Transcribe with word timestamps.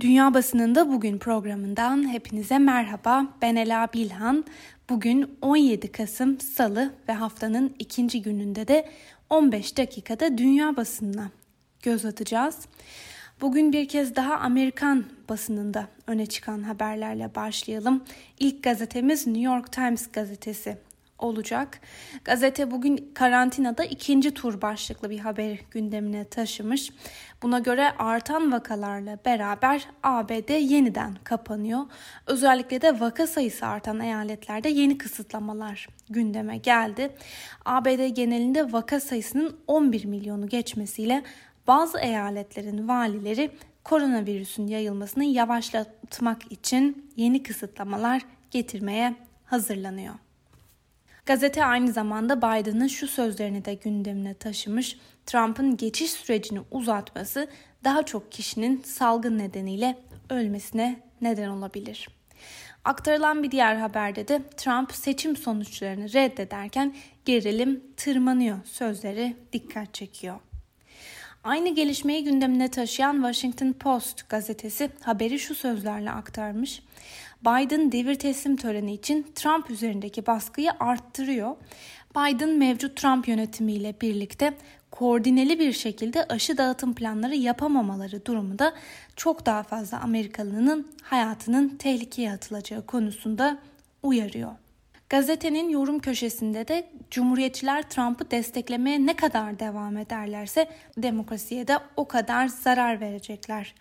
Dünya 0.00 0.34
Basınında 0.34 0.88
Bugün 0.88 1.18
programından 1.18 2.12
hepinize 2.12 2.58
merhaba. 2.58 3.26
Ben 3.42 3.56
Ela 3.56 3.88
Bilhan. 3.94 4.44
Bugün 4.90 5.38
17 5.42 5.92
Kasım 5.92 6.40
Salı 6.40 6.94
ve 7.08 7.12
haftanın 7.12 7.74
ikinci 7.78 8.22
gününde 8.22 8.68
de 8.68 8.88
15 9.30 9.76
dakikada 9.78 10.38
dünya 10.38 10.76
basınına 10.76 11.30
göz 11.82 12.04
atacağız. 12.04 12.58
Bugün 13.40 13.72
bir 13.72 13.88
kez 13.88 14.16
daha 14.16 14.36
Amerikan 14.36 15.04
basınında 15.28 15.88
öne 16.06 16.26
çıkan 16.26 16.62
haberlerle 16.62 17.34
başlayalım. 17.34 18.04
İlk 18.38 18.62
gazetemiz 18.62 19.26
New 19.26 19.42
York 19.42 19.72
Times 19.72 20.06
gazetesi 20.12 20.78
olacak. 21.18 21.80
Gazete 22.24 22.70
bugün 22.70 23.10
karantinada 23.14 23.84
ikinci 23.84 24.30
tur 24.30 24.62
başlıklı 24.62 25.10
bir 25.10 25.18
haber 25.18 25.58
gündemine 25.70 26.24
taşımış. 26.24 26.90
Buna 27.42 27.58
göre 27.58 27.90
artan 27.98 28.52
vakalarla 28.52 29.18
beraber 29.24 29.88
ABD 30.02 30.50
yeniden 30.70 31.14
kapanıyor. 31.24 31.80
Özellikle 32.26 32.82
de 32.82 33.00
vaka 33.00 33.26
sayısı 33.26 33.66
artan 33.66 34.00
eyaletlerde 34.00 34.68
yeni 34.68 34.98
kısıtlamalar 34.98 35.88
gündeme 36.10 36.56
geldi. 36.56 37.10
ABD 37.64 38.06
genelinde 38.06 38.72
vaka 38.72 39.00
sayısının 39.00 39.56
11 39.66 40.04
milyonu 40.04 40.48
geçmesiyle 40.48 41.22
bazı 41.66 41.98
eyaletlerin 41.98 42.88
valileri 42.88 43.50
koronavirüsün 43.84 44.66
yayılmasını 44.66 45.24
yavaşlatmak 45.24 46.52
için 46.52 47.10
yeni 47.16 47.42
kısıtlamalar 47.42 48.22
getirmeye 48.50 49.14
hazırlanıyor. 49.44 50.14
Gazete 51.28 51.64
aynı 51.64 51.92
zamanda 51.92 52.38
Biden'ın 52.38 52.86
şu 52.86 53.08
sözlerini 53.08 53.64
de 53.64 53.74
gündemine 53.74 54.34
taşımış. 54.34 54.98
Trump'ın 55.26 55.76
geçiş 55.76 56.10
sürecini 56.10 56.60
uzatması 56.70 57.48
daha 57.84 58.02
çok 58.02 58.32
kişinin 58.32 58.82
salgın 58.82 59.38
nedeniyle 59.38 59.98
ölmesine 60.30 61.00
neden 61.20 61.48
olabilir. 61.48 62.08
Aktarılan 62.84 63.42
bir 63.42 63.50
diğer 63.50 63.76
haberde 63.76 64.28
de 64.28 64.42
Trump 64.56 64.92
seçim 64.92 65.36
sonuçlarını 65.36 66.12
reddederken 66.12 66.94
gerilim 67.24 67.84
tırmanıyor 67.96 68.58
sözleri 68.64 69.36
dikkat 69.52 69.94
çekiyor. 69.94 70.40
Aynı 71.48 71.74
gelişmeyi 71.74 72.24
gündemine 72.24 72.68
taşıyan 72.68 73.14
Washington 73.14 73.72
Post 73.72 74.28
gazetesi 74.28 74.90
haberi 75.00 75.38
şu 75.38 75.54
sözlerle 75.54 76.10
aktarmış. 76.10 76.82
Biden 77.42 77.92
devir 77.92 78.14
teslim 78.14 78.56
töreni 78.56 78.92
için 78.92 79.26
Trump 79.34 79.70
üzerindeki 79.70 80.26
baskıyı 80.26 80.70
arttırıyor. 80.80 81.56
Biden 82.16 82.48
mevcut 82.48 82.96
Trump 82.96 83.28
yönetimiyle 83.28 83.94
birlikte 84.00 84.54
koordineli 84.90 85.58
bir 85.58 85.72
şekilde 85.72 86.24
aşı 86.24 86.58
dağıtım 86.58 86.94
planları 86.94 87.34
yapamamaları 87.34 88.26
durumunda 88.26 88.74
çok 89.16 89.46
daha 89.46 89.62
fazla 89.62 90.00
Amerikalının 90.00 90.88
hayatının 91.02 91.68
tehlikeye 91.68 92.32
atılacağı 92.32 92.86
konusunda 92.86 93.58
uyarıyor. 94.02 94.52
Gazetenin 95.08 95.68
yorum 95.68 95.98
köşesinde 95.98 96.68
de 96.68 96.88
Cumhuriyetçiler 97.10 97.90
Trump'ı 97.90 98.30
desteklemeye 98.30 99.06
ne 99.06 99.16
kadar 99.16 99.58
devam 99.58 99.96
ederlerse 99.96 100.68
demokrasiye 100.98 101.68
de 101.68 101.78
o 101.96 102.08
kadar 102.08 102.46
zarar 102.46 103.00
verecekler 103.00 103.74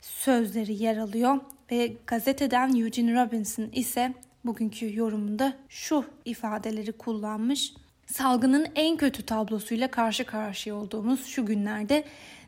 sözleri 0.00 0.82
yer 0.82 0.96
alıyor 0.96 1.40
ve 1.70 1.92
gazeteden 2.06 2.76
Eugene 2.76 3.24
Robinson 3.24 3.68
ise 3.72 4.14
bugünkü 4.44 4.96
yorumunda 4.96 5.52
şu 5.68 6.04
ifadeleri 6.24 6.92
kullanmış. 6.92 7.74
Salgının 8.06 8.66
en 8.74 8.96
kötü 8.96 9.22
tablosuyla 9.22 9.90
karşı 9.90 10.24
karşıya 10.24 10.74
olduğumuz 10.74 11.26
şu 11.26 11.46
günlerde 11.46 12.04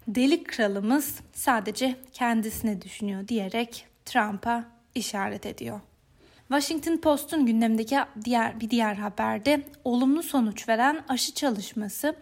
delik 0.09 0.49
kralımız 0.49 1.21
sadece 1.33 1.97
kendisine 2.13 2.83
düşünüyor 2.83 3.29
diyerek 3.29 3.87
Trump'a 4.05 4.65
işaret 4.95 5.47
ediyor. 5.47 5.81
Washington 6.61 6.97
Post'un 6.97 7.47
gündemdeki 7.47 7.99
diğer 8.25 8.61
bir 8.61 8.71
diğer 8.71 8.95
haberde 8.95 9.63
olumlu 9.85 10.23
sonuç 10.23 10.69
veren 10.69 11.05
aşı 11.09 11.35
çalışması 11.35 12.17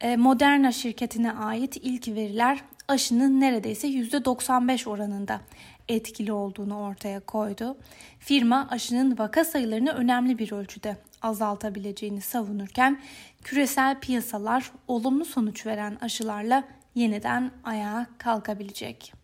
e, 0.00 0.16
Moderna 0.16 0.72
şirketine 0.72 1.32
ait 1.32 1.76
ilk 1.76 2.08
veriler 2.08 2.58
aşının 2.88 3.40
neredeyse 3.40 3.88
%95 3.88 4.88
oranında 4.88 5.40
etkili 5.88 6.32
olduğunu 6.32 6.78
ortaya 6.78 7.20
koydu. 7.20 7.76
Firma 8.18 8.68
aşının 8.70 9.18
vaka 9.18 9.44
sayılarını 9.44 9.90
önemli 9.90 10.38
bir 10.38 10.52
ölçüde 10.52 10.96
azaltabileceğini 11.22 12.20
savunurken 12.20 13.00
küresel 13.44 14.00
piyasalar 14.00 14.72
olumlu 14.86 15.24
sonuç 15.24 15.66
veren 15.66 15.98
aşılarla 16.00 16.64
yeniden 16.94 17.50
ayağa 17.64 18.06
kalkabilecek. 18.18 19.17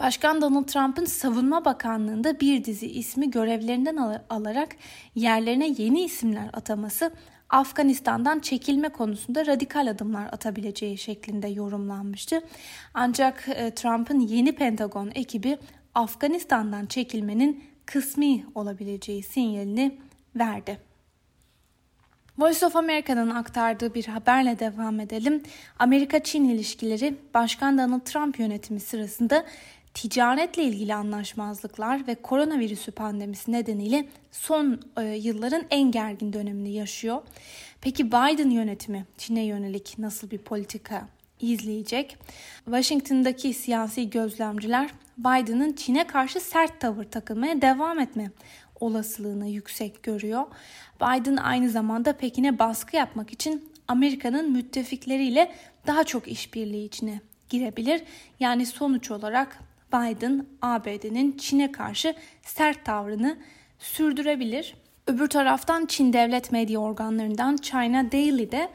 Başkan 0.00 0.40
Donald 0.40 0.64
Trump'ın 0.64 1.04
Savunma 1.04 1.64
Bakanlığı'nda 1.64 2.40
bir 2.40 2.64
dizi 2.64 2.86
ismi 2.86 3.30
görevlerinden 3.30 3.96
al- 3.96 4.22
alarak 4.30 4.76
yerlerine 5.14 5.74
yeni 5.78 6.04
isimler 6.04 6.50
ataması 6.52 7.12
Afganistan'dan 7.50 8.38
çekilme 8.40 8.88
konusunda 8.88 9.46
radikal 9.46 9.86
adımlar 9.86 10.26
atabileceği 10.26 10.98
şeklinde 10.98 11.48
yorumlanmıştı. 11.48 12.40
Ancak 12.94 13.48
e, 13.48 13.74
Trump'ın 13.74 14.20
yeni 14.20 14.52
Pentagon 14.52 15.10
ekibi 15.14 15.58
Afganistan'dan 15.94 16.86
çekilmenin 16.86 17.64
kısmi 17.86 18.44
olabileceği 18.54 19.22
sinyalini 19.22 19.98
verdi. 20.36 20.88
Voice 22.38 22.66
of 22.66 22.76
America'nın 22.76 23.30
aktardığı 23.30 23.94
bir 23.94 24.04
haberle 24.06 24.58
devam 24.58 25.00
edelim. 25.00 25.42
Amerika-Çin 25.78 26.44
ilişkileri 26.44 27.14
Başkan 27.34 27.78
Donald 27.78 28.00
Trump 28.00 28.38
yönetimi 28.38 28.80
sırasında 28.80 29.44
ticaretle 29.94 30.62
ilgili 30.62 30.94
anlaşmazlıklar 30.94 32.06
ve 32.06 32.14
koronavirüsü 32.14 32.92
pandemisi 32.92 33.52
nedeniyle 33.52 34.08
son 34.30 34.80
e, 34.96 35.02
yılların 35.02 35.64
en 35.70 35.90
gergin 35.90 36.32
dönemini 36.32 36.72
yaşıyor. 36.72 37.22
Peki 37.80 38.06
Biden 38.06 38.50
yönetimi 38.50 39.06
Çin'e 39.18 39.44
yönelik 39.44 39.98
nasıl 39.98 40.30
bir 40.30 40.38
politika 40.38 41.08
izleyecek? 41.40 42.16
Washington'daki 42.64 43.54
siyasi 43.54 44.10
gözlemciler 44.10 44.90
Biden'ın 45.18 45.72
Çin'e 45.72 46.06
karşı 46.06 46.40
sert 46.40 46.80
tavır 46.80 47.04
takılmaya 47.04 47.62
devam 47.62 47.98
etme 47.98 48.30
olasılığını 48.80 49.48
yüksek 49.48 50.02
görüyor. 50.02 50.44
Biden 50.96 51.36
aynı 51.36 51.70
zamanda 51.70 52.12
Pekin'e 52.12 52.58
baskı 52.58 52.96
yapmak 52.96 53.32
için 53.32 53.72
Amerika'nın 53.88 54.52
müttefikleriyle 54.52 55.54
daha 55.86 56.04
çok 56.04 56.28
işbirliği 56.28 56.84
içine 56.84 57.20
girebilir. 57.48 58.02
Yani 58.40 58.66
sonuç 58.66 59.10
olarak 59.10 59.58
Biden 59.92 60.46
ABD'nin 60.62 61.36
Çin'e 61.36 61.72
karşı 61.72 62.14
sert 62.42 62.84
tavrını 62.84 63.38
sürdürebilir. 63.78 64.74
Öbür 65.06 65.26
taraftan 65.26 65.86
Çin 65.86 66.12
devlet 66.12 66.52
medya 66.52 66.80
organlarından 66.80 67.56
China 67.56 68.12
Daily'de 68.12 68.68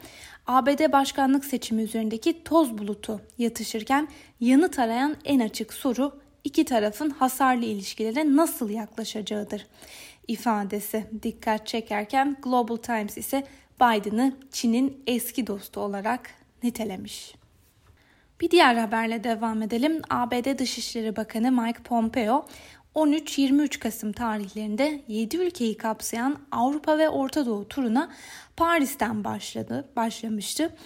ABD 0.46 0.92
başkanlık 0.92 1.44
seçimi 1.44 1.82
üzerindeki 1.82 2.44
toz 2.44 2.78
bulutu 2.78 3.20
yatışırken 3.38 4.08
yanıt 4.40 4.78
arayan 4.78 5.16
en 5.24 5.40
açık 5.40 5.72
soru 5.72 6.20
iki 6.44 6.64
tarafın 6.64 7.10
hasarlı 7.10 7.64
ilişkilere 7.64 8.36
nasıl 8.36 8.70
yaklaşacağıdır 8.70 9.66
ifadesi 10.28 11.04
dikkat 11.22 11.66
çekerken 11.66 12.36
Global 12.42 12.76
Times 12.76 13.18
ise 13.18 13.46
Biden'ı 13.80 14.36
Çin'in 14.52 15.02
eski 15.06 15.46
dostu 15.46 15.80
olarak 15.80 16.30
nitelemiş. 16.62 17.34
Bir 18.40 18.50
diğer 18.50 18.74
haberle 18.74 19.24
devam 19.24 19.62
edelim. 19.62 20.02
ABD 20.10 20.58
Dışişleri 20.58 21.16
Bakanı 21.16 21.52
Mike 21.52 21.82
Pompeo 21.82 22.46
13-23 22.94 23.78
Kasım 23.78 24.12
tarihlerinde 24.12 25.00
7 25.08 25.36
ülkeyi 25.36 25.76
kapsayan 25.76 26.38
Avrupa 26.52 26.98
ve 26.98 27.08
Orta 27.08 27.46
Doğu 27.46 27.68
turuna 27.68 28.10
Paris'ten 28.56 29.24
başladı, 29.24 29.88
başlamıştı. 29.96 30.76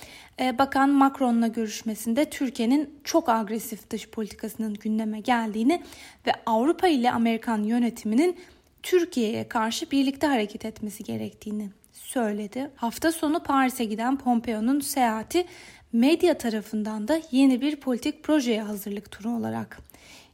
Ee, 0.41 0.59
Bakan 0.59 0.91
Macron'la 0.91 1.47
görüşmesinde 1.47 2.31
Türkiye'nin 2.31 3.01
çok 3.05 3.29
agresif 3.29 3.91
dış 3.91 4.09
politikasının 4.09 4.75
gündeme 4.75 5.21
geldiğini 5.21 5.83
ve 6.27 6.33
Avrupa 6.47 6.89
ile 6.89 7.13
Amerikan 7.13 7.63
yönetiminin 7.63 8.37
Türkiye'ye 8.83 9.49
karşı 9.49 9.91
birlikte 9.91 10.27
hareket 10.27 10.65
etmesi 10.65 11.05
gerektiğini 11.05 11.69
söyledi. 11.93 12.71
Hafta 12.77 13.13
sonu 13.13 13.43
Paris'e 13.43 13.85
giden 13.85 14.17
Pompeo'nun 14.17 14.81
seyahati 14.81 15.47
medya 15.93 16.39
tarafından 16.39 17.09
da 17.09 17.21
yeni 17.31 17.61
bir 17.61 17.77
politik 17.77 18.23
projeye 18.23 18.63
hazırlık 18.63 19.11
turu 19.11 19.31
olarak 19.31 19.79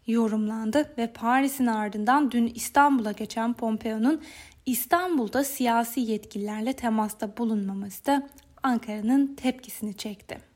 yorumlandı 0.06 0.94
ve 0.98 1.06
Paris'in 1.06 1.66
ardından 1.66 2.30
dün 2.30 2.52
İstanbul'a 2.54 3.12
geçen 3.12 3.54
Pompeo'nun 3.54 4.22
İstanbul'da 4.66 5.44
siyasi 5.44 6.00
yetkililerle 6.00 6.72
temasta 6.72 7.36
bulunmaması 7.36 8.06
da 8.06 8.28
Ankara'nın 8.62 9.34
tepkisini 9.34 9.94
çekti. 9.94 10.53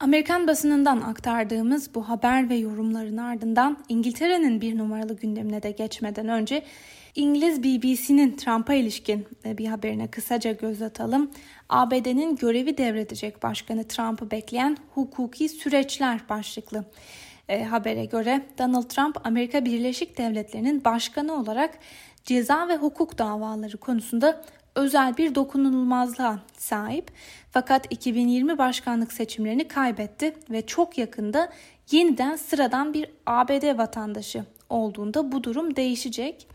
Amerikan 0.00 0.46
basınından 0.46 1.00
aktardığımız 1.00 1.94
bu 1.94 2.08
haber 2.08 2.48
ve 2.48 2.54
yorumların 2.54 3.16
ardından 3.16 3.84
İngiltere'nin 3.88 4.60
bir 4.60 4.78
numaralı 4.78 5.16
gündemine 5.16 5.62
de 5.62 5.70
geçmeden 5.70 6.28
önce 6.28 6.62
İngiliz 7.14 7.62
BBC'nin 7.62 8.36
Trump'a 8.36 8.74
ilişkin 8.74 9.26
e, 9.44 9.58
bir 9.58 9.66
haberine 9.66 10.08
kısaca 10.10 10.52
göz 10.52 10.82
atalım. 10.82 11.30
ABD'nin 11.68 12.36
görevi 12.36 12.78
devredecek 12.78 13.42
başkanı 13.42 13.88
Trump'ı 13.88 14.30
bekleyen 14.30 14.76
hukuki 14.94 15.48
süreçler 15.48 16.20
başlıklı 16.28 16.84
e, 17.48 17.64
habere 17.64 18.04
göre 18.04 18.46
Donald 18.58 18.88
Trump 18.88 19.26
Amerika 19.26 19.64
Birleşik 19.64 20.18
Devletleri'nin 20.18 20.84
başkanı 20.84 21.32
olarak 21.32 21.78
ceza 22.24 22.68
ve 22.68 22.76
hukuk 22.76 23.18
davaları 23.18 23.76
konusunda 23.76 24.44
özel 24.78 25.16
bir 25.16 25.34
dokunulmazlığa 25.34 26.38
sahip. 26.56 27.10
Fakat 27.50 27.86
2020 27.90 28.58
başkanlık 28.58 29.12
seçimlerini 29.12 29.68
kaybetti 29.68 30.34
ve 30.50 30.66
çok 30.66 30.98
yakında 30.98 31.52
yeniden 31.90 32.36
sıradan 32.36 32.94
bir 32.94 33.10
ABD 33.26 33.78
vatandaşı 33.78 34.44
olduğunda 34.70 35.32
bu 35.32 35.44
durum 35.44 35.76
değişecek. 35.76 36.48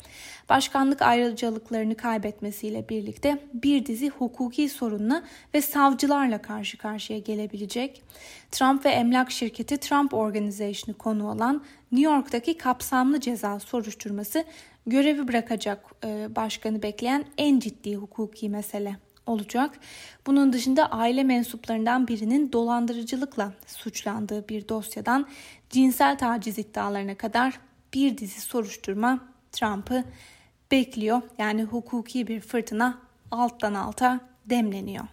Başkanlık 0.50 1.02
ayrıcalıklarını 1.02 1.96
kaybetmesiyle 1.96 2.90
birlikte 2.90 3.38
bir 3.54 3.86
dizi 3.86 4.10
hukuki 4.10 4.70
sorunla 4.70 5.24
ve 5.54 5.62
savcılarla 5.62 6.42
karşı 6.42 6.78
karşıya 6.78 7.20
gelebilecek. 7.20 8.04
Trump 8.52 8.86
ve 8.86 8.90
emlak 8.90 9.32
şirketi 9.32 9.78
Trump 9.78 10.14
Organization'ı 10.14 10.98
konu 10.98 11.32
olan 11.32 11.64
New 11.92 12.14
York'taki 12.14 12.58
kapsamlı 12.58 13.20
ceza 13.20 13.60
soruşturması 13.60 14.46
görevi 14.88 15.28
bırakacak 15.28 15.86
e, 16.04 16.36
başkanı 16.36 16.82
bekleyen 16.82 17.26
en 17.38 17.60
ciddi 17.60 17.96
hukuki 17.96 18.50
mesele 18.50 18.96
olacak. 19.26 19.80
Bunun 20.28 20.54
dışında 20.54 20.92
aile 20.92 21.24
mensuplarından 21.24 22.08
birinin 22.08 22.52
dolandırıcılıkla 22.52 23.54
suçlandığı 23.68 24.50
bir 24.50 24.70
dosyadan 24.70 25.28
cinsel 25.70 26.18
taciz 26.18 26.60
iddialarına 26.60 27.16
kadar 27.16 27.60
bir 27.94 28.18
dizi 28.18 28.42
soruşturma 28.42 29.20
Trump'ı 29.52 30.04
bekliyor. 30.72 31.22
Yani 31.38 31.64
hukuki 31.64 32.28
bir 32.28 32.40
fırtına 32.40 32.98
alttan 33.32 33.74
alta 33.74 34.20
demleniyor. 34.46 35.06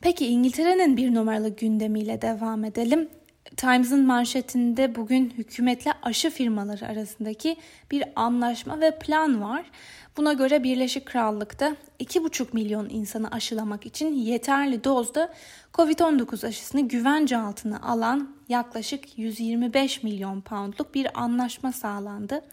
Peki 0.00 0.26
İngiltere'nin 0.26 0.96
bir 0.96 1.14
numaralı 1.14 1.48
gündemiyle 1.48 2.22
devam 2.22 2.64
edelim. 2.64 3.08
Times'ın 3.56 4.06
manşetinde 4.06 4.94
bugün 4.94 5.30
hükümetle 5.30 5.92
aşı 6.02 6.30
firmaları 6.30 6.86
arasındaki 6.86 7.56
bir 7.90 8.04
anlaşma 8.16 8.80
ve 8.80 8.98
plan 8.98 9.42
var. 9.42 9.70
Buna 10.16 10.32
göre 10.32 10.62
Birleşik 10.62 11.06
Krallık'ta 11.06 11.76
2,5 12.00 12.46
milyon 12.52 12.88
insanı 12.88 13.30
aşılamak 13.30 13.86
için 13.86 14.14
yeterli 14.14 14.84
dozda 14.84 15.34
COVID-19 15.74 16.46
aşısını 16.46 16.88
güvence 16.88 17.36
altına 17.36 17.80
alan 17.82 18.36
yaklaşık 18.48 19.18
125 19.18 20.02
milyon 20.02 20.40
poundluk 20.40 20.94
bir 20.94 21.20
anlaşma 21.22 21.72
sağlandı. 21.72 22.44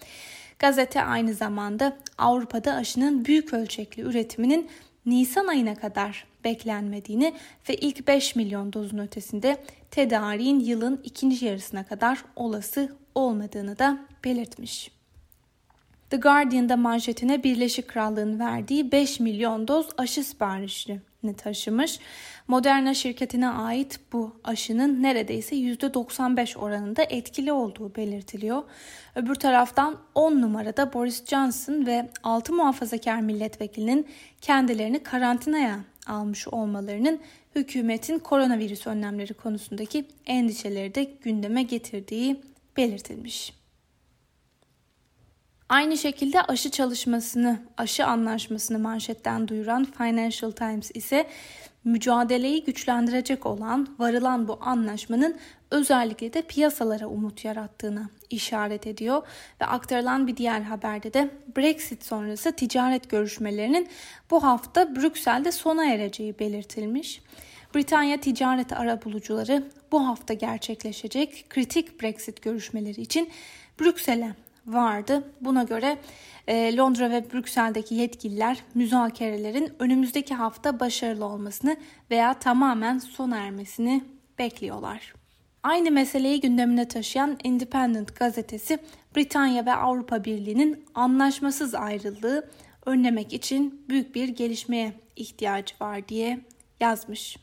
Gazete 0.59 1.01
aynı 1.03 1.33
zamanda 1.33 1.97
Avrupa'da 2.17 2.73
aşının 2.73 3.25
büyük 3.25 3.53
ölçekli 3.53 4.03
üretiminin 4.03 4.69
Nisan 5.05 5.47
ayına 5.47 5.75
kadar 5.75 6.27
beklenmediğini 6.43 7.33
ve 7.69 7.75
ilk 7.75 8.07
5 8.07 8.35
milyon 8.35 8.73
dozun 8.73 8.97
ötesinde 8.97 9.57
tedariğin 9.91 10.59
yılın 10.59 11.01
ikinci 11.03 11.45
yarısına 11.45 11.85
kadar 11.85 12.25
olası 12.35 12.95
olmadığını 13.15 13.79
da 13.79 13.99
belirtmiş. 14.23 14.91
The 16.09 16.17
Guardian'da 16.17 16.77
manşetine 16.77 17.43
Birleşik 17.43 17.87
Krallığın 17.87 18.39
verdiği 18.39 18.91
5 18.91 19.19
milyon 19.19 19.67
doz 19.67 19.87
aşı 19.97 20.23
siparişini 21.25 21.35
taşımış. 21.35 21.99
Moderna 22.47 22.93
şirketine 22.93 23.49
ait 23.49 23.99
bu 24.13 24.31
aşının 24.43 25.03
neredeyse 25.03 25.55
%95 25.55 26.57
oranında 26.57 27.03
etkili 27.03 27.51
olduğu 27.51 27.95
belirtiliyor. 27.95 28.63
Öbür 29.15 29.35
taraftan 29.35 29.97
10 30.15 30.41
numarada 30.41 30.93
Boris 30.93 31.25
Johnson 31.25 31.85
ve 31.85 32.09
6 32.23 32.53
muhafazakar 32.53 33.21
milletvekilinin 33.21 34.07
kendilerini 34.41 35.03
karantinaya 35.03 35.79
almış 36.07 36.47
olmalarının 36.47 37.19
hükümetin 37.55 38.19
koronavirüs 38.19 38.87
önlemleri 38.87 39.33
konusundaki 39.33 40.05
endişeleri 40.25 40.95
de 40.95 41.03
gündeme 41.03 41.63
getirdiği 41.63 42.41
belirtilmiş. 42.77 43.64
Aynı 45.69 45.97
şekilde 45.97 46.41
aşı 46.41 46.71
çalışmasını, 46.71 47.59
aşı 47.77 48.05
anlaşmasını 48.05 48.79
manşetten 48.79 49.47
duyuran 49.47 49.85
Financial 49.85 50.51
Times 50.51 50.91
ise 50.93 51.27
mücadeleyi 51.83 52.63
güçlendirecek 52.63 53.45
olan 53.45 53.87
varılan 53.99 54.47
bu 54.47 54.57
anlaşmanın 54.61 55.37
özellikle 55.71 56.33
de 56.33 56.41
piyasalara 56.41 57.07
umut 57.07 57.45
yarattığını 57.45 58.09
işaret 58.29 58.87
ediyor 58.87 59.27
ve 59.61 59.65
aktarılan 59.65 60.27
bir 60.27 60.37
diğer 60.37 60.61
haberde 60.61 61.13
de 61.13 61.29
Brexit 61.57 62.03
sonrası 62.03 62.51
ticaret 62.51 63.09
görüşmelerinin 63.09 63.89
bu 64.31 64.43
hafta 64.43 64.95
Brüksel'de 64.95 65.51
sona 65.51 65.85
ereceği 65.85 66.39
belirtilmiş. 66.39 67.21
Britanya 67.75 68.19
ticaret 68.19 68.73
arabulucuları 68.73 69.63
bu 69.91 70.07
hafta 70.07 70.33
gerçekleşecek 70.33 71.45
kritik 71.49 72.01
Brexit 72.01 72.41
görüşmeleri 72.41 73.01
için 73.01 73.29
Brüksel'e 73.79 74.44
vardı. 74.67 75.23
Buna 75.41 75.63
göre 75.63 75.97
e, 76.47 76.77
Londra 76.77 77.11
ve 77.11 77.33
Brüksel'deki 77.33 77.95
yetkililer 77.95 78.57
müzakerelerin 78.75 79.73
önümüzdeki 79.79 80.33
hafta 80.33 80.79
başarılı 80.79 81.25
olmasını 81.25 81.77
veya 82.11 82.33
tamamen 82.33 82.97
sona 82.97 83.37
ermesini 83.37 84.03
bekliyorlar. 84.39 85.13
Aynı 85.63 85.91
meseleyi 85.91 86.41
gündemine 86.41 86.87
taşıyan 86.87 87.37
Independent 87.43 88.15
gazetesi 88.15 88.79
Britanya 89.15 89.65
ve 89.65 89.73
Avrupa 89.73 90.23
Birliği'nin 90.23 90.85
anlaşmasız 90.95 91.75
ayrılığı 91.75 92.49
önlemek 92.85 93.33
için 93.33 93.85
büyük 93.89 94.15
bir 94.15 94.27
gelişmeye 94.27 94.93
ihtiyacı 95.15 95.75
var 95.81 96.07
diye 96.07 96.39
yazmış. 96.79 97.37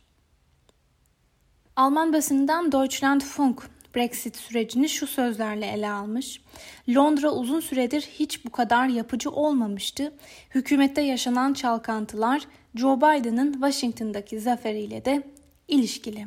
Alman 1.77 2.13
basından 2.13 2.73
Deutschlandfunk 2.73 3.63
Brexit 3.97 4.37
sürecini 4.37 4.89
şu 4.89 5.07
sözlerle 5.07 5.67
ele 5.67 5.91
almış. 5.91 6.41
Londra 6.89 7.31
uzun 7.31 7.61
süredir 7.61 8.01
hiç 8.01 8.45
bu 8.45 8.51
kadar 8.51 8.87
yapıcı 8.87 9.31
olmamıştı. 9.31 10.13
Hükümette 10.55 11.01
yaşanan 11.01 11.53
çalkantılar 11.53 12.43
Joe 12.75 12.97
Biden'ın 12.97 13.53
Washington'daki 13.53 14.41
zaferiyle 14.41 15.05
de 15.05 15.23
ilişkili. 15.69 16.27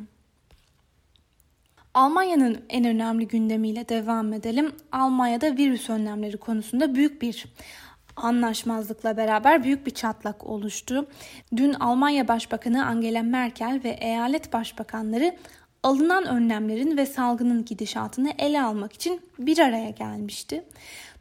Almanya'nın 1.94 2.64
en 2.68 2.84
önemli 2.84 3.28
gündemiyle 3.28 3.88
devam 3.88 4.32
edelim. 4.32 4.72
Almanya'da 4.92 5.56
virüs 5.56 5.90
önlemleri 5.90 6.36
konusunda 6.36 6.94
büyük 6.94 7.22
bir 7.22 7.46
anlaşmazlıkla 8.16 9.16
beraber 9.16 9.64
büyük 9.64 9.86
bir 9.86 9.90
çatlak 9.90 10.46
oluştu. 10.46 11.06
Dün 11.56 11.72
Almanya 11.72 12.28
Başbakanı 12.28 12.86
Angela 12.86 13.22
Merkel 13.22 13.80
ve 13.84 13.90
eyalet 13.90 14.52
başbakanları 14.52 15.36
alınan 15.86 16.24
önlemlerin 16.26 16.96
ve 16.96 17.06
salgının 17.06 17.64
gidişatını 17.64 18.32
ele 18.38 18.62
almak 18.62 18.92
için 18.92 19.20
bir 19.38 19.58
araya 19.58 19.90
gelmişti. 19.90 20.64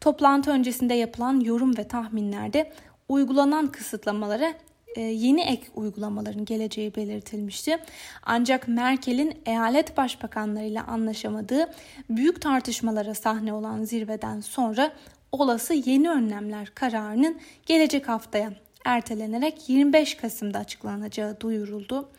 Toplantı 0.02 0.52
öncesinde 0.52 0.94
yapılan 0.94 1.40
yorum 1.40 1.78
ve 1.78 1.88
tahminlerde 1.88 2.72
uygulanan 3.10 3.68
kısıtlamalara 3.68 4.54
e, 4.96 5.02
yeni 5.02 5.42
ek 5.42 5.64
uygulamaların 5.76 6.46
geleceği 6.46 6.96
belirtilmişti. 6.96 7.78
Ancak 8.24 8.68
Merkel'in 8.68 9.34
eyalet 9.46 9.98
başbakanlarıyla 9.98 10.84
anlaşamadığı 10.84 11.72
büyük 12.10 12.42
tartışmalara 12.42 13.14
sahne 13.14 13.54
olan 13.54 13.84
zirveden 13.84 14.40
sonra 14.40 14.92
olası 15.32 15.74
yeni 15.74 16.10
önlemler 16.10 16.72
kararının 16.76 17.40
gelecek 17.66 18.10
haftaya 18.10 18.65
ertelenerek 18.86 19.70
25 19.70 20.18
Kasım'da 20.18 20.60
açıklanacağı 20.60 21.40
duyuruldu. 21.40 22.10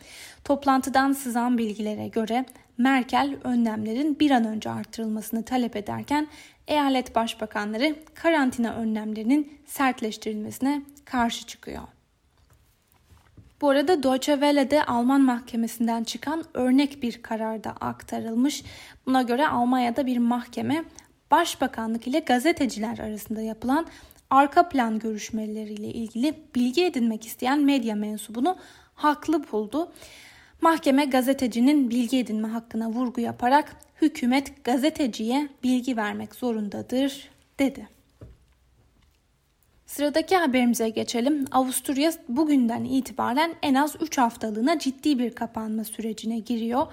Toplantıdan 0.43 1.13
sızan 1.13 1.57
bilgilere 1.57 2.07
göre 2.07 2.45
Merkel 2.77 3.37
önlemlerin 3.43 4.19
bir 4.19 4.31
an 4.31 4.45
önce 4.45 4.69
artırılmasını 4.69 5.43
talep 5.43 5.75
ederken 5.75 6.27
eyalet 6.67 7.15
başbakanları 7.15 7.95
karantina 8.13 8.73
önlemlerinin 8.73 9.59
sertleştirilmesine 9.65 10.81
karşı 11.05 11.45
çıkıyor. 11.45 11.83
Bu 13.61 13.69
arada 13.69 14.03
Deutsche 14.03 14.33
Welle'de 14.33 14.83
Alman 14.83 15.21
mahkemesinden 15.21 16.03
çıkan 16.03 16.43
örnek 16.53 17.03
bir 17.03 17.21
kararda 17.21 17.71
aktarılmış. 17.71 18.63
Buna 19.05 19.21
göre 19.21 19.47
Almanya'da 19.47 20.05
bir 20.05 20.17
mahkeme 20.17 20.83
başbakanlık 21.31 22.07
ile 22.07 22.19
gazeteciler 22.19 22.97
arasında 22.97 23.41
yapılan 23.41 23.87
arka 24.29 24.69
plan 24.69 24.99
görüşmeleriyle 24.99 25.87
ilgili 25.87 26.33
bilgi 26.55 26.85
edinmek 26.85 27.25
isteyen 27.25 27.63
medya 27.63 27.95
mensubunu 27.95 28.57
haklı 28.95 29.51
buldu. 29.51 29.91
Mahkeme 30.61 31.05
gazetecinin 31.05 31.89
bilgi 31.89 32.17
edinme 32.17 32.47
hakkına 32.47 32.89
vurgu 32.89 33.21
yaparak 33.21 33.75
hükümet 34.01 34.63
gazeteciye 34.63 35.49
bilgi 35.63 35.97
vermek 35.97 36.35
zorundadır 36.35 37.29
dedi. 37.59 37.96
Sıradaki 39.97 40.37
haberimize 40.37 40.89
geçelim. 40.89 41.45
Avusturya 41.51 42.11
bugünden 42.29 42.83
itibaren 42.83 43.55
en 43.61 43.73
az 43.73 43.95
3 44.01 44.17
haftalığına 44.17 44.79
ciddi 44.79 45.19
bir 45.19 45.35
kapanma 45.35 45.83
sürecine 45.83 46.39
giriyor. 46.39 46.87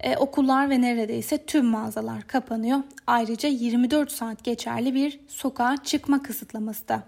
Ee, 0.00 0.16
okullar 0.16 0.70
ve 0.70 0.80
neredeyse 0.80 1.46
tüm 1.46 1.66
mağazalar 1.66 2.22
kapanıyor. 2.22 2.78
Ayrıca 3.06 3.48
24 3.48 4.12
saat 4.12 4.44
geçerli 4.44 4.94
bir 4.94 5.20
sokağa 5.28 5.76
çıkma 5.84 6.22
kısıtlaması 6.22 6.88
da 6.88 7.02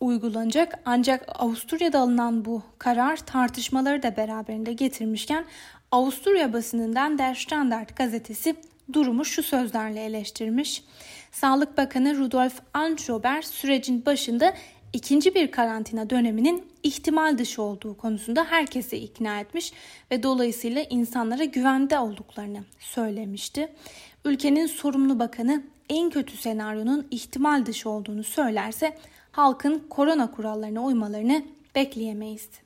uygulanacak. 0.00 0.78
Ancak 0.84 1.26
Avusturya'da 1.28 2.00
alınan 2.00 2.44
bu 2.44 2.62
karar 2.78 3.16
tartışmaları 3.16 4.02
da 4.02 4.16
beraberinde 4.16 4.72
getirmişken 4.72 5.44
Avusturya 5.90 6.52
basınından 6.52 7.18
Der 7.18 7.34
Standard 7.34 7.88
gazetesi 7.96 8.56
durumu 8.92 9.24
şu 9.24 9.42
sözlerle 9.42 10.04
eleştirmiş. 10.04 10.84
Sağlık 11.32 11.78
Bakanı 11.78 12.18
Rudolf 12.18 12.60
Anschober 12.74 13.42
sürecin 13.42 14.06
başında 14.06 14.54
ikinci 14.92 15.34
bir 15.34 15.50
karantina 15.50 16.10
döneminin 16.10 16.66
ihtimal 16.82 17.38
dışı 17.38 17.62
olduğu 17.62 17.96
konusunda 17.96 18.44
herkesi 18.44 18.96
ikna 18.96 19.40
etmiş 19.40 19.72
ve 20.10 20.22
dolayısıyla 20.22 20.82
insanlara 20.90 21.44
güvende 21.44 21.98
olduklarını 21.98 22.64
söylemişti. 22.78 23.72
Ülkenin 24.24 24.66
sorumlu 24.66 25.18
bakanı 25.18 25.62
en 25.88 26.10
kötü 26.10 26.36
senaryonun 26.36 27.06
ihtimal 27.10 27.66
dışı 27.66 27.90
olduğunu 27.90 28.24
söylerse 28.24 28.98
halkın 29.32 29.86
korona 29.90 30.30
kurallarına 30.30 30.84
uymalarını 30.84 31.42
bekleyemeyiz. 31.74 32.63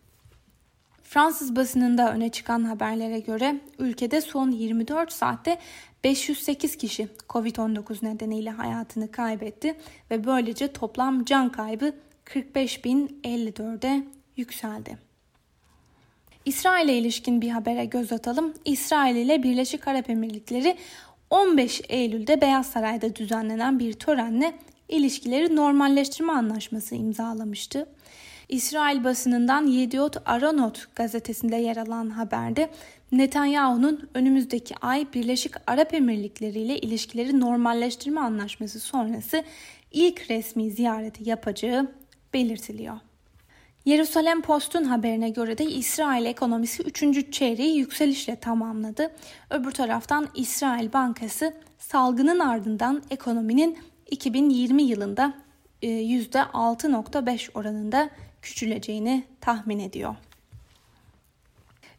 Fransız 1.08 1.56
basınında 1.56 2.12
öne 2.12 2.28
çıkan 2.28 2.64
haberlere 2.64 3.20
göre 3.20 3.60
ülkede 3.78 4.20
son 4.20 4.50
24 4.50 5.12
saatte 5.12 5.58
508 6.04 6.76
kişi 6.76 7.08
Covid-19 7.28 8.04
nedeniyle 8.04 8.50
hayatını 8.50 9.10
kaybetti 9.10 9.74
ve 10.10 10.24
böylece 10.24 10.72
toplam 10.72 11.24
can 11.24 11.52
kaybı 11.52 11.92
45.054'e 12.24 14.02
yükseldi. 14.36 14.98
İsrail'e 16.44 16.98
ilişkin 16.98 17.40
bir 17.40 17.50
habere 17.50 17.84
göz 17.84 18.12
atalım. 18.12 18.54
İsrail 18.64 19.16
ile 19.16 19.42
Birleşik 19.42 19.88
Arap 19.88 20.10
Emirlikleri 20.10 20.76
15 21.30 21.82
Eylül'de 21.88 22.40
Beyaz 22.40 22.66
Saray'da 22.66 23.16
düzenlenen 23.16 23.78
bir 23.78 23.92
törenle 23.92 24.58
ilişkileri 24.88 25.56
normalleştirme 25.56 26.32
anlaşması 26.32 26.94
imzalamıştı. 26.94 27.86
İsrail 28.48 29.04
basınından 29.04 29.66
Yediot 29.66 30.16
Aronot 30.26 30.94
gazetesinde 30.94 31.56
yer 31.56 31.76
alan 31.76 32.10
haberde 32.10 32.70
Netanyahu'nun 33.12 34.08
önümüzdeki 34.14 34.74
ay 34.80 35.06
Birleşik 35.14 35.54
Arap 35.66 35.94
Emirlikleri 35.94 36.58
ile 36.58 36.78
ilişkileri 36.78 37.40
normalleştirme 37.40 38.20
anlaşması 38.20 38.80
sonrası 38.80 39.44
ilk 39.92 40.30
resmi 40.30 40.70
ziyareti 40.70 41.28
yapacağı 41.28 41.92
belirtiliyor. 42.34 42.96
Yerusalem 43.84 44.42
Post'un 44.42 44.84
haberine 44.84 45.30
göre 45.30 45.58
de 45.58 45.64
İsrail 45.64 46.24
ekonomisi 46.24 46.82
3. 46.82 47.32
çeyreği 47.32 47.76
yükselişle 47.78 48.36
tamamladı. 48.36 49.10
Öbür 49.50 49.70
taraftan 49.70 50.28
İsrail 50.34 50.92
Bankası 50.92 51.54
salgının 51.78 52.38
ardından 52.38 53.02
ekonominin 53.10 53.78
2020 54.10 54.82
yılında 54.82 55.34
%6.5 55.82 57.30
e, 57.30 57.50
oranında 57.54 58.10
küçüleceğini 58.42 59.24
tahmin 59.40 59.78
ediyor. 59.78 60.14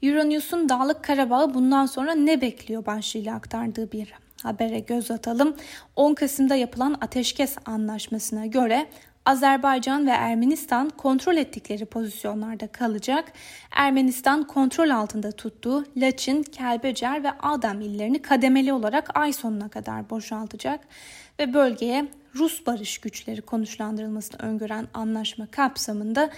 Euronews'un 0.01 0.69
Dağlık 0.69 1.03
Karabağ'ı 1.03 1.53
bundan 1.53 1.85
sonra 1.85 2.15
ne 2.15 2.41
bekliyor 2.41 2.85
başlığıyla 2.85 3.35
aktardığı 3.35 3.91
bir 3.91 4.13
habere 4.43 4.79
göz 4.79 5.11
atalım. 5.11 5.55
10 5.95 6.13
Kasım'da 6.13 6.55
yapılan 6.55 6.97
ateşkes 7.01 7.57
anlaşmasına 7.65 8.45
göre 8.45 8.87
Azerbaycan 9.25 10.07
ve 10.07 10.11
Ermenistan 10.11 10.89
kontrol 10.89 11.37
ettikleri 11.37 11.85
pozisyonlarda 11.85 12.67
kalacak. 12.67 13.31
Ermenistan 13.71 14.47
kontrol 14.47 14.89
altında 14.89 15.31
tuttuğu 15.31 15.85
Laçin, 15.97 16.43
Kelbecer 16.43 17.23
ve 17.23 17.31
Adam 17.31 17.81
illerini 17.81 18.21
kademeli 18.21 18.73
olarak 18.73 19.17
ay 19.17 19.33
sonuna 19.33 19.69
kadar 19.69 20.09
boşaltacak 20.09 20.87
ve 21.39 21.53
bölgeye 21.53 22.07
Rus 22.35 22.65
barış 22.65 22.97
güçleri 22.97 23.41
konuşlandırılmasını 23.41 24.41
öngören 24.41 24.87
anlaşma 24.93 25.45
kapsamında 25.45 26.29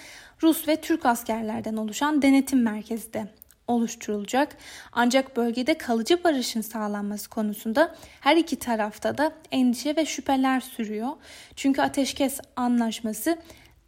Rus 0.43 0.67
ve 0.67 0.75
Türk 0.75 1.05
askerlerden 1.05 1.77
oluşan 1.77 2.21
denetim 2.21 2.61
merkezi 2.61 3.13
de 3.13 3.27
oluşturulacak. 3.67 4.57
Ancak 4.91 5.37
bölgede 5.37 5.77
kalıcı 5.77 6.23
barışın 6.23 6.61
sağlanması 6.61 7.29
konusunda 7.29 7.95
her 8.21 8.37
iki 8.37 8.55
tarafta 8.55 9.17
da 9.17 9.31
endişe 9.51 9.95
ve 9.95 10.05
şüpheler 10.05 10.59
sürüyor. 10.59 11.09
Çünkü 11.55 11.81
ateşkes 11.81 12.39
anlaşması 12.55 13.37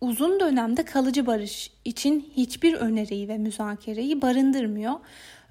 uzun 0.01 0.39
dönemde 0.39 0.85
kalıcı 0.85 1.25
barış 1.25 1.71
için 1.85 2.31
hiçbir 2.35 2.73
öneriyi 2.73 3.27
ve 3.27 3.37
müzakereyi 3.37 4.21
barındırmıyor. 4.21 4.93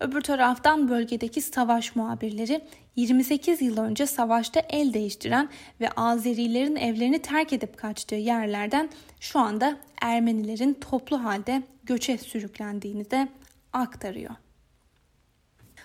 Öbür 0.00 0.20
taraftan 0.20 0.88
bölgedeki 0.88 1.40
savaş 1.40 1.96
muhabirleri 1.96 2.60
28 2.96 3.62
yıl 3.62 3.78
önce 3.78 4.06
savaşta 4.06 4.60
el 4.60 4.94
değiştiren 4.94 5.48
ve 5.80 5.90
Azerilerin 5.90 6.76
evlerini 6.76 7.18
terk 7.18 7.52
edip 7.52 7.76
kaçtığı 7.76 8.14
yerlerden 8.14 8.88
şu 9.20 9.38
anda 9.38 9.76
Ermenilerin 10.02 10.74
toplu 10.74 11.24
halde 11.24 11.62
göçe 11.84 12.18
sürüklendiğini 12.18 13.10
de 13.10 13.28
aktarıyor. 13.72 14.34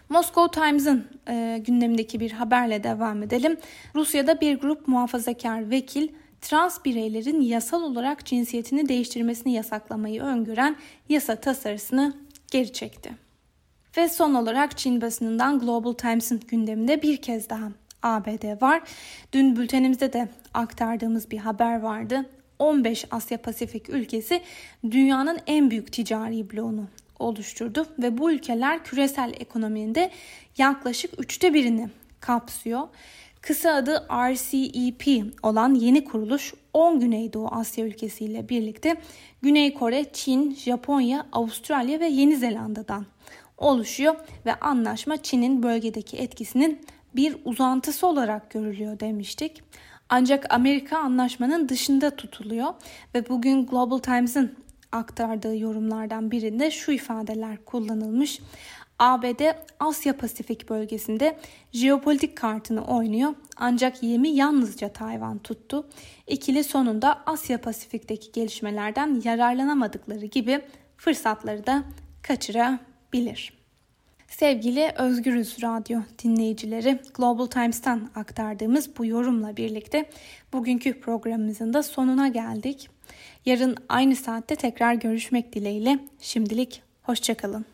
Moscow 0.09 0.61
Times'ın 0.61 1.07
e, 1.27 1.63
gündemindeki 1.65 2.19
bir 2.19 2.31
haberle 2.31 2.83
devam 2.83 3.23
edelim. 3.23 3.57
Rusya'da 3.95 4.41
bir 4.41 4.59
grup 4.59 4.87
muhafazakar 4.87 5.69
vekil 5.69 6.07
trans 6.41 6.85
bireylerin 6.85 7.41
yasal 7.41 7.83
olarak 7.83 8.25
cinsiyetini 8.25 8.89
değiştirmesini 8.89 9.53
yasaklamayı 9.53 10.21
öngören 10.21 10.75
yasa 11.09 11.35
tasarısını 11.35 12.13
geri 12.51 12.73
çekti. 12.73 13.11
Ve 13.97 14.09
son 14.09 14.33
olarak 14.33 14.77
Çin 14.77 15.01
basınından 15.01 15.59
Global 15.59 15.93
Times'ın 15.93 16.39
gündeminde 16.47 17.01
bir 17.01 17.17
kez 17.17 17.49
daha 17.49 17.71
ABD 18.03 18.61
var. 18.61 18.81
Dün 19.33 19.55
bültenimizde 19.55 20.13
de 20.13 20.29
aktardığımız 20.53 21.31
bir 21.31 21.37
haber 21.37 21.79
vardı. 21.79 22.29
15 22.59 23.05
Asya 23.11 23.37
Pasifik 23.37 23.89
ülkesi 23.89 24.41
dünyanın 24.91 25.39
en 25.47 25.71
büyük 25.71 25.91
ticari 25.91 26.51
bloğunu 26.51 26.87
oluşturdu 27.19 27.87
ve 27.99 28.17
bu 28.17 28.31
ülkeler 28.31 28.83
küresel 28.83 29.33
ekonominin 29.39 29.95
de 29.95 30.11
yaklaşık 30.57 31.21
üçte 31.21 31.53
birini 31.53 31.89
kapsıyor. 32.19 32.87
Kısa 33.41 33.73
adı 33.73 34.07
RCEP 34.11 35.25
olan 35.43 35.73
yeni 35.73 36.05
kuruluş 36.05 36.53
10 36.73 36.99
Güneydoğu 36.99 37.47
Asya 37.47 37.85
ülkesiyle 37.85 38.49
birlikte 38.49 38.95
Güney 39.41 39.73
Kore, 39.73 40.05
Çin, 40.13 40.55
Japonya, 40.55 41.25
Avustralya 41.31 41.99
ve 41.99 42.07
Yeni 42.07 42.37
Zelanda'dan 42.37 43.05
oluşuyor 43.57 44.15
ve 44.45 44.55
anlaşma 44.55 45.17
Çin'in 45.17 45.63
bölgedeki 45.63 46.17
etkisinin 46.17 46.85
bir 47.15 47.37
uzantısı 47.45 48.07
olarak 48.07 48.49
görülüyor 48.49 48.99
demiştik. 48.99 49.63
Ancak 50.09 50.53
Amerika 50.53 50.97
anlaşmanın 50.97 51.69
dışında 51.69 52.15
tutuluyor 52.15 52.73
ve 53.15 53.29
bugün 53.29 53.65
Global 53.65 53.97
Times'ın 53.97 54.55
aktardığı 54.91 55.57
yorumlardan 55.57 56.31
birinde 56.31 56.71
şu 56.71 56.91
ifadeler 56.91 57.65
kullanılmış. 57.65 58.39
ABD 58.99 59.41
Asya 59.79 60.17
Pasifik 60.17 60.69
bölgesinde 60.69 61.37
jeopolitik 61.71 62.35
kartını 62.35 62.85
oynuyor 62.85 63.33
ancak 63.57 64.03
yemi 64.03 64.29
yalnızca 64.29 64.89
Tayvan 64.89 65.37
tuttu. 65.37 65.87
İkili 66.27 66.63
sonunda 66.63 67.21
Asya 67.25 67.61
Pasifik'teki 67.61 68.31
gelişmelerden 68.31 69.21
yararlanamadıkları 69.23 70.25
gibi 70.25 70.61
fırsatları 70.97 71.65
da 71.65 71.83
kaçırabilir. 72.21 73.57
Sevgili 74.27 74.91
Özgürüz 74.97 75.63
Radyo 75.63 75.99
dinleyicileri, 76.23 76.99
Global 77.13 77.45
Times'tan 77.45 78.09
aktardığımız 78.15 78.97
bu 78.97 79.05
yorumla 79.05 79.57
birlikte 79.57 80.09
bugünkü 80.53 80.99
programımızın 80.99 81.73
da 81.73 81.83
sonuna 81.83 82.27
geldik. 82.27 82.89
Yarın 83.47 83.77
aynı 83.89 84.15
saatte 84.15 84.55
tekrar 84.55 84.93
görüşmek 84.93 85.53
dileğiyle. 85.53 85.99
Şimdilik 86.19 86.81
hoşçakalın. 87.03 87.65